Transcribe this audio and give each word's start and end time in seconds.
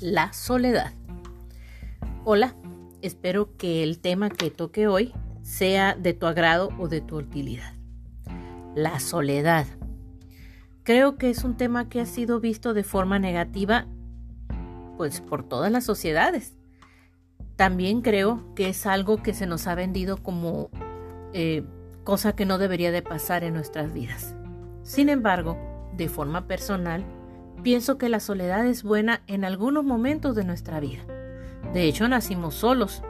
la 0.00 0.32
soledad. 0.32 0.92
Hola, 2.24 2.54
espero 3.02 3.56
que 3.56 3.82
el 3.82 4.00
tema 4.00 4.30
que 4.30 4.50
toque 4.50 4.86
hoy 4.86 5.12
sea 5.42 5.94
de 5.94 6.14
tu 6.14 6.26
agrado 6.26 6.70
o 6.78 6.88
de 6.88 7.00
tu 7.00 7.18
utilidad. 7.18 7.74
La 8.74 9.00
soledad. 9.00 9.66
Creo 10.84 11.16
que 11.16 11.30
es 11.30 11.44
un 11.44 11.56
tema 11.56 11.88
que 11.88 12.00
ha 12.00 12.06
sido 12.06 12.40
visto 12.40 12.72
de 12.72 12.84
forma 12.84 13.18
negativa 13.18 13.86
pues 14.96 15.20
por 15.20 15.42
todas 15.42 15.70
las 15.70 15.84
sociedades. 15.84 16.54
También 17.56 18.00
creo 18.00 18.54
que 18.54 18.70
es 18.70 18.86
algo 18.86 19.22
que 19.22 19.34
se 19.34 19.46
nos 19.46 19.66
ha 19.66 19.74
vendido 19.74 20.16
como 20.16 20.70
eh, 21.32 21.62
cosa 22.04 22.34
que 22.34 22.46
no 22.46 22.58
debería 22.58 22.90
de 22.90 23.02
pasar 23.02 23.44
en 23.44 23.54
nuestras 23.54 23.92
vidas. 23.92 24.34
Sin 24.82 25.08
embargo, 25.08 25.58
de 25.96 26.08
forma 26.08 26.46
personal, 26.46 27.04
pienso 27.62 27.98
que 27.98 28.08
la 28.08 28.20
soledad 28.20 28.66
es 28.66 28.82
buena 28.82 29.22
en 29.26 29.44
algunos 29.44 29.84
momentos 29.84 30.34
de 30.36 30.44
nuestra 30.44 30.80
vida. 30.80 31.00
De 31.72 31.84
hecho, 31.84 32.08
nacimos 32.08 32.54
solos. 32.54 33.02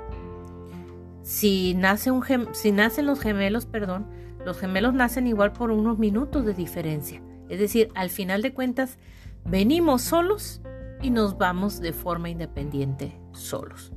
Si, 1.23 1.74
nace 1.74 2.11
un 2.11 2.24
si 2.52 2.73
nacen 2.73 3.07
los 3.07 3.21
gemelos, 3.21 3.66
perdón, 3.66 4.07
los 4.45 4.59
gemelos 4.59 4.95
nacen 4.95 5.27
igual 5.27 5.52
por 5.52 5.71
unos 5.71 5.98
minutos 5.98 6.45
de 6.45 6.55
diferencia. 6.55 7.23
Es 7.48 7.59
decir, 7.59 7.88
al 7.95 8.10
final 8.10 8.43
de 8.43 8.55
cuentas, 8.55 8.98
venimos 9.45 10.02
solos 10.02 10.60
y 11.02 11.10
nos 11.10 11.38
vamos 11.38 11.80
de 11.80 11.93
forma 11.93 12.30
independiente 12.30 13.19
solos. 13.32 13.93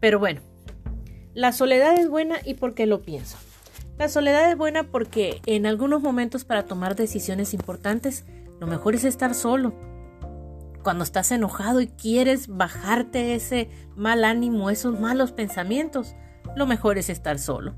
Pero 0.00 0.18
bueno, 0.18 0.40
la 1.34 1.52
soledad 1.52 1.98
es 1.98 2.08
buena 2.08 2.36
y 2.44 2.54
por 2.54 2.74
qué 2.74 2.86
lo 2.86 3.02
pienso. 3.02 3.36
La 3.98 4.08
soledad 4.08 4.50
es 4.50 4.56
buena 4.56 4.84
porque 4.84 5.40
en 5.46 5.66
algunos 5.66 6.02
momentos 6.02 6.44
para 6.44 6.66
tomar 6.66 6.94
decisiones 6.94 7.52
importantes 7.52 8.24
lo 8.60 8.66
mejor 8.66 8.94
es 8.94 9.04
estar 9.04 9.34
solo. 9.34 9.74
Cuando 10.82 11.04
estás 11.04 11.30
enojado 11.32 11.80
y 11.80 11.88
quieres 11.88 12.48
bajarte 12.48 13.34
ese 13.34 13.68
mal 13.96 14.24
ánimo, 14.24 14.70
esos 14.70 14.98
malos 14.98 15.32
pensamientos, 15.32 16.14
lo 16.56 16.66
mejor 16.66 16.98
es 16.98 17.10
estar 17.10 17.38
solo. 17.38 17.74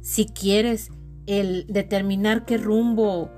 Si 0.00 0.26
quieres 0.26 0.90
el 1.26 1.66
determinar 1.68 2.44
qué 2.44 2.58
rumbo 2.58 3.30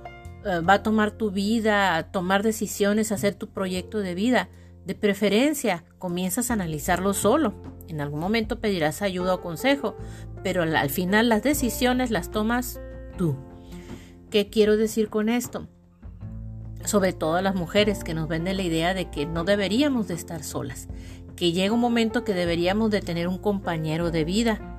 eh, 0.45 0.61
va 0.61 0.75
a 0.75 0.83
tomar 0.83 1.13
tu 1.13 1.31
vida, 1.31 2.11
tomar 2.11 2.43
decisiones, 2.43 3.13
hacer 3.13 3.35
tu 3.35 3.51
proyecto 3.51 4.01
de 4.01 4.15
vida, 4.15 4.49
de 4.85 4.95
preferencia 4.95 5.85
comienzas 5.99 6.51
a 6.51 6.55
analizarlo 6.55 7.15
solo. 7.15 7.55
En 7.89 8.01
algún 8.01 8.21
momento 8.21 8.61
pedirás 8.61 9.03
ayuda 9.03 9.35
o 9.35 9.41
consejo, 9.41 9.97
pero 10.43 10.63
al 10.63 10.91
final 10.91 11.29
las 11.29 11.43
decisiones 11.43 12.11
las 12.11 12.31
tomas 12.31 12.81
tú. 13.17 13.37
¿Qué 14.31 14.51
quiero 14.51 14.77
decir 14.77 15.09
con 15.09 15.29
esto? 15.29 15.69
Sobre 16.85 17.13
todo 17.13 17.37
a 17.37 17.43
las 17.43 17.55
mujeres 17.55 18.05
que 18.05 18.15
nos 18.15 18.29
venden 18.29 18.57
la 18.57 18.63
idea 18.63 18.95
de 18.95 19.11
que 19.11 19.27
no 19.27 19.45
deberíamos 19.45 20.09
de 20.09 20.15
estar 20.15 20.43
solas, 20.43 20.89
que 21.37 21.53
llega 21.53 21.75
un 21.75 21.81
momento 21.81 22.25
que 22.25 22.35
deberíamos 22.35 22.91
de 22.91 23.01
tener 23.01 23.29
un 23.29 23.39
compañero 23.39 24.11
de 24.11 24.25
vida. 24.25 24.77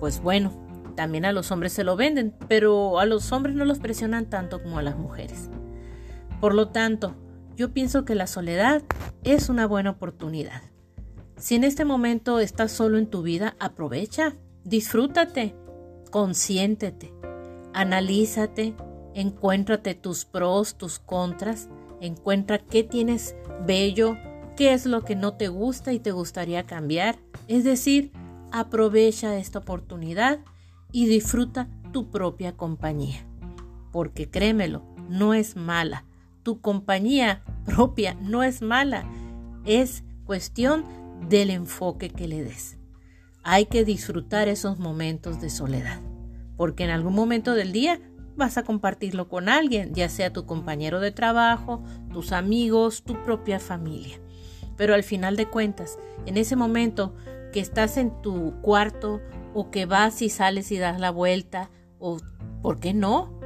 Pues 0.00 0.20
bueno, 0.20 0.52
también 0.94 1.24
a 1.24 1.32
los 1.32 1.50
hombres 1.50 1.72
se 1.72 1.84
lo 1.84 1.96
venden, 1.96 2.34
pero 2.48 2.98
a 2.98 3.06
los 3.06 3.32
hombres 3.32 3.54
no 3.54 3.64
los 3.64 3.78
presionan 3.78 4.26
tanto 4.26 4.62
como 4.62 4.78
a 4.78 4.82
las 4.82 4.96
mujeres. 4.96 5.50
Por 6.40 6.54
lo 6.54 6.68
tanto, 6.68 7.14
yo 7.56 7.72
pienso 7.72 8.04
que 8.04 8.14
la 8.14 8.26
soledad 8.26 8.82
es 9.22 9.48
una 9.48 9.66
buena 9.66 9.90
oportunidad. 9.90 10.62
Si 11.36 11.54
en 11.54 11.64
este 11.64 11.84
momento 11.84 12.38
estás 12.40 12.72
solo 12.72 12.98
en 12.98 13.08
tu 13.08 13.22
vida, 13.22 13.56
aprovecha, 13.58 14.34
disfrútate, 14.64 15.54
consiéntete, 16.10 17.12
analízate, 17.72 18.74
Encuéntrate 19.14 19.94
tus 19.94 20.24
pros, 20.24 20.76
tus 20.76 20.98
contras, 20.98 21.68
encuentra 22.00 22.58
qué 22.58 22.82
tienes 22.82 23.36
bello, 23.66 24.16
qué 24.56 24.72
es 24.72 24.86
lo 24.86 25.04
que 25.04 25.16
no 25.16 25.34
te 25.34 25.48
gusta 25.48 25.92
y 25.92 26.00
te 26.00 26.12
gustaría 26.12 26.66
cambiar. 26.66 27.18
Es 27.48 27.64
decir, 27.64 28.12
aprovecha 28.52 29.36
esta 29.36 29.60
oportunidad 29.60 30.40
y 30.92 31.06
disfruta 31.06 31.68
tu 31.92 32.10
propia 32.10 32.56
compañía. 32.56 33.26
Porque 33.92 34.28
créemelo, 34.28 34.82
no 35.08 35.34
es 35.34 35.56
mala. 35.56 36.04
Tu 36.42 36.60
compañía 36.60 37.42
propia 37.64 38.14
no 38.14 38.42
es 38.42 38.62
mala. 38.62 39.04
Es 39.64 40.04
cuestión 40.24 40.84
del 41.28 41.50
enfoque 41.50 42.10
que 42.10 42.28
le 42.28 42.42
des. 42.42 42.78
Hay 43.42 43.66
que 43.66 43.84
disfrutar 43.84 44.48
esos 44.48 44.78
momentos 44.78 45.40
de 45.40 45.50
soledad. 45.50 46.00
Porque 46.56 46.84
en 46.84 46.90
algún 46.90 47.14
momento 47.14 47.54
del 47.54 47.72
día 47.72 48.00
vas 48.36 48.58
a 48.58 48.62
compartirlo 48.62 49.28
con 49.28 49.48
alguien, 49.48 49.94
ya 49.94 50.08
sea 50.08 50.32
tu 50.32 50.46
compañero 50.46 51.00
de 51.00 51.10
trabajo, 51.10 51.82
tus 52.12 52.32
amigos, 52.32 53.02
tu 53.02 53.22
propia 53.22 53.60
familia. 53.60 54.18
Pero 54.76 54.94
al 54.94 55.04
final 55.04 55.36
de 55.36 55.46
cuentas, 55.46 55.98
en 56.26 56.36
ese 56.36 56.56
momento 56.56 57.14
que 57.52 57.60
estás 57.60 57.96
en 57.96 58.20
tu 58.22 58.54
cuarto 58.60 59.20
o 59.54 59.70
que 59.70 59.86
vas 59.86 60.20
y 60.22 60.28
sales 60.28 60.72
y 60.72 60.78
das 60.78 60.98
la 60.98 61.10
vuelta 61.10 61.70
o, 61.98 62.18
¿por 62.62 62.80
qué 62.80 62.92
no? 62.92 63.38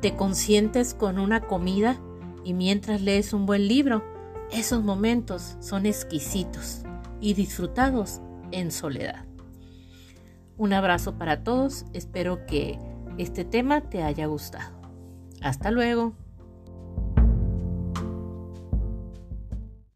Te 0.00 0.16
consientes 0.16 0.94
con 0.94 1.18
una 1.18 1.42
comida 1.42 2.00
y 2.44 2.54
mientras 2.54 3.02
lees 3.02 3.34
un 3.34 3.44
buen 3.44 3.68
libro, 3.68 4.02
esos 4.50 4.82
momentos 4.82 5.56
son 5.60 5.84
exquisitos 5.84 6.82
y 7.20 7.34
disfrutados 7.34 8.20
en 8.50 8.72
soledad. 8.72 9.26
Un 10.56 10.72
abrazo 10.72 11.16
para 11.16 11.44
todos, 11.44 11.84
espero 11.92 12.46
que 12.46 12.78
este 13.22 13.44
tema 13.44 13.82
te 13.82 14.02
haya 14.02 14.26
gustado. 14.26 14.80
Hasta 15.42 15.70
luego. 15.70 16.14